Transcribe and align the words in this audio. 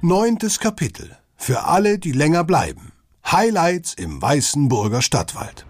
Neuntes 0.00 0.60
Kapitel. 0.60 1.16
Für 1.34 1.64
alle, 1.64 1.98
die 1.98 2.12
länger 2.12 2.44
bleiben. 2.44 2.92
Highlights 3.26 3.94
im 3.94 4.22
Weißenburger 4.22 5.02
Stadtwald. 5.02 5.66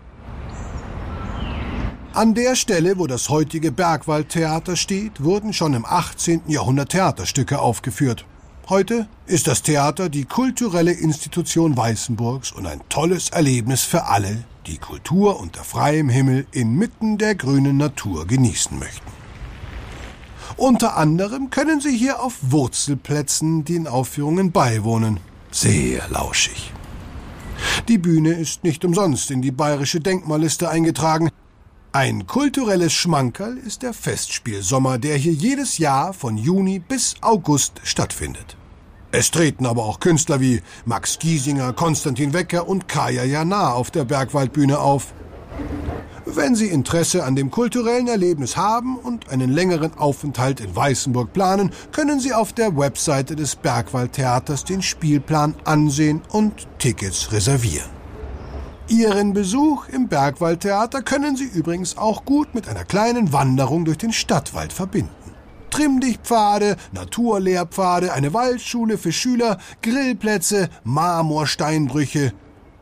An 2.12 2.34
der 2.34 2.54
Stelle, 2.54 2.98
wo 2.98 3.06
das 3.06 3.30
heutige 3.30 3.72
Bergwaldtheater 3.72 4.76
steht, 4.76 5.24
wurden 5.24 5.54
schon 5.54 5.72
im 5.72 5.86
18. 5.86 6.42
Jahrhundert 6.46 6.90
Theaterstücke 6.90 7.58
aufgeführt. 7.58 8.26
Heute 8.68 9.08
ist 9.24 9.46
das 9.46 9.62
Theater 9.62 10.10
die 10.10 10.26
kulturelle 10.26 10.92
Institution 10.92 11.74
Weißenburgs 11.74 12.52
und 12.52 12.66
ein 12.66 12.82
tolles 12.90 13.30
Erlebnis 13.30 13.84
für 13.84 14.04
alle, 14.08 14.44
die 14.66 14.76
Kultur 14.76 15.40
unter 15.40 15.64
freiem 15.64 16.10
Himmel 16.10 16.46
inmitten 16.52 17.16
der 17.16 17.34
grünen 17.34 17.78
Natur 17.78 18.26
genießen 18.26 18.78
möchten. 18.78 19.17
Unter 20.58 20.96
anderem 20.96 21.50
können 21.50 21.80
Sie 21.80 21.96
hier 21.96 22.20
auf 22.20 22.34
Wurzelplätzen 22.42 23.64
den 23.64 23.86
Aufführungen 23.86 24.50
beiwohnen. 24.50 25.20
Sehr 25.52 26.08
lauschig. 26.08 26.72
Die 27.86 27.96
Bühne 27.96 28.32
ist 28.32 28.64
nicht 28.64 28.84
umsonst 28.84 29.30
in 29.30 29.40
die 29.40 29.52
bayerische 29.52 30.00
Denkmalliste 30.00 30.68
eingetragen. 30.68 31.30
Ein 31.92 32.26
kulturelles 32.26 32.92
Schmankerl 32.92 33.56
ist 33.56 33.82
der 33.82 33.94
Festspielsommer, 33.94 34.98
der 34.98 35.16
hier 35.16 35.32
jedes 35.32 35.78
Jahr 35.78 36.12
von 36.12 36.36
Juni 36.36 36.80
bis 36.80 37.14
August 37.20 37.80
stattfindet. 37.84 38.56
Es 39.12 39.30
treten 39.30 39.64
aber 39.64 39.84
auch 39.84 40.00
Künstler 40.00 40.40
wie 40.40 40.60
Max 40.84 41.20
Giesinger, 41.20 41.72
Konstantin 41.72 42.32
Wecker 42.32 42.68
und 42.68 42.88
Kaya 42.88 43.22
Jana 43.22 43.72
auf 43.72 43.92
der 43.92 44.04
Bergwaldbühne 44.04 44.80
auf. 44.80 45.14
Wenn 46.38 46.54
Sie 46.54 46.68
Interesse 46.68 47.24
an 47.24 47.34
dem 47.34 47.50
kulturellen 47.50 48.06
Erlebnis 48.06 48.56
haben 48.56 48.96
und 48.96 49.28
einen 49.28 49.50
längeren 49.50 49.98
Aufenthalt 49.98 50.60
in 50.60 50.76
Weißenburg 50.76 51.32
planen, 51.32 51.72
können 51.90 52.20
Sie 52.20 52.32
auf 52.32 52.52
der 52.52 52.76
Webseite 52.76 53.34
des 53.34 53.56
Bergwaldtheaters 53.56 54.62
den 54.62 54.80
Spielplan 54.80 55.56
ansehen 55.64 56.22
und 56.28 56.68
Tickets 56.78 57.32
reservieren. 57.32 57.90
Ihren 58.86 59.32
Besuch 59.32 59.88
im 59.88 60.06
Bergwaldtheater 60.06 61.02
können 61.02 61.34
Sie 61.34 61.46
übrigens 61.46 61.98
auch 61.98 62.24
gut 62.24 62.54
mit 62.54 62.68
einer 62.68 62.84
kleinen 62.84 63.32
Wanderung 63.32 63.84
durch 63.84 63.98
den 63.98 64.12
Stadtwald 64.12 64.72
verbinden. 64.72 65.10
Trimmdichtpfade, 65.70 66.76
Naturlehrpfade, 66.92 68.12
eine 68.12 68.32
Waldschule 68.32 68.96
für 68.96 69.10
Schüler, 69.10 69.58
Grillplätze, 69.82 70.68
Marmorsteinbrüche, 70.84 72.32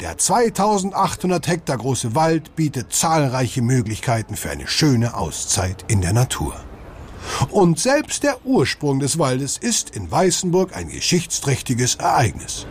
der 0.01 0.19
2800 0.19 1.49
Hektar 1.49 1.79
große 1.79 2.15
Wald 2.15 2.55
bietet 2.55 2.93
zahlreiche 2.93 3.63
Möglichkeiten 3.63 4.37
für 4.37 4.51
eine 4.51 4.67
schöne 4.67 5.15
Auszeit 5.15 5.87
in 5.89 6.03
der 6.03 6.13
Natur. 6.13 6.55
Und 7.51 7.79
selbst 7.79 8.23
der 8.23 8.45
Ursprung 8.45 9.01
des 9.01 9.19
Waldes 9.19 9.59
ist 9.59 9.97
in 9.97 10.11
Weißenburg 10.11 10.77
ein 10.77 10.89
geschichtsträchtiges 10.89 11.97
Ereignis. 11.97 12.67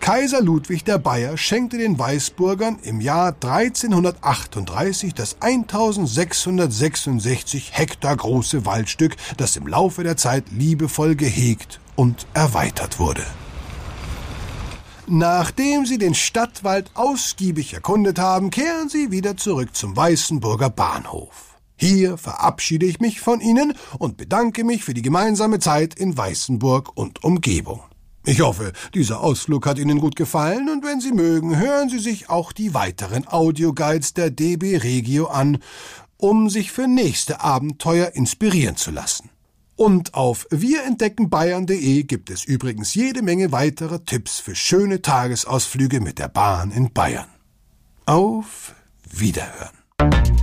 Kaiser 0.00 0.42
Ludwig 0.42 0.84
der 0.84 0.98
Bayer 0.98 1.38
schenkte 1.38 1.78
den 1.78 1.98
Weißburgern 1.98 2.78
im 2.82 3.00
Jahr 3.00 3.34
1338 3.40 5.14
das 5.14 5.36
1666 5.40 7.70
Hektar 7.72 8.16
große 8.16 8.66
Waldstück, 8.66 9.16
das 9.38 9.56
im 9.56 9.66
Laufe 9.66 10.02
der 10.02 10.18
Zeit 10.18 10.44
liebevoll 10.50 11.16
gehegt 11.16 11.80
und 11.96 12.26
erweitert 12.34 12.98
wurde. 12.98 13.24
Nachdem 15.06 15.84
Sie 15.84 15.98
den 15.98 16.14
Stadtwald 16.14 16.90
ausgiebig 16.94 17.74
erkundet 17.74 18.18
haben, 18.18 18.50
kehren 18.50 18.88
Sie 18.88 19.10
wieder 19.10 19.36
zurück 19.36 19.76
zum 19.76 19.94
Weißenburger 19.94 20.70
Bahnhof. 20.70 21.58
Hier 21.76 22.16
verabschiede 22.16 22.86
ich 22.86 23.00
mich 23.00 23.20
von 23.20 23.42
Ihnen 23.42 23.74
und 23.98 24.16
bedanke 24.16 24.64
mich 24.64 24.82
für 24.82 24.94
die 24.94 25.02
gemeinsame 25.02 25.58
Zeit 25.58 25.94
in 25.94 26.16
Weißenburg 26.16 26.96
und 26.96 27.22
Umgebung. 27.22 27.82
Ich 28.24 28.40
hoffe, 28.40 28.72
dieser 28.94 29.20
Ausflug 29.20 29.66
hat 29.66 29.78
Ihnen 29.78 30.00
gut 30.00 30.16
gefallen 30.16 30.70
und 30.70 30.82
wenn 30.82 31.02
Sie 31.02 31.12
mögen, 31.12 31.58
hören 31.58 31.90
Sie 31.90 31.98
sich 31.98 32.30
auch 32.30 32.52
die 32.52 32.72
weiteren 32.72 33.28
Audioguides 33.28 34.14
der 34.14 34.30
DB 34.30 34.78
Regio 34.78 35.26
an, 35.26 35.58
um 36.16 36.48
sich 36.48 36.72
für 36.72 36.88
nächste 36.88 37.42
Abenteuer 37.42 38.12
inspirieren 38.14 38.76
zu 38.76 38.90
lassen. 38.90 39.28
Und 39.76 40.14
auf 40.14 40.46
wirentdeckenbayern.de 40.50 42.04
gibt 42.04 42.30
es 42.30 42.44
übrigens 42.44 42.94
jede 42.94 43.22
Menge 43.22 43.50
weiterer 43.50 44.04
Tipps 44.04 44.38
für 44.38 44.54
schöne 44.54 45.02
Tagesausflüge 45.02 46.00
mit 46.00 46.18
der 46.18 46.28
Bahn 46.28 46.70
in 46.70 46.92
Bayern. 46.92 47.28
Auf 48.06 48.74
Wiederhören. 49.10 50.33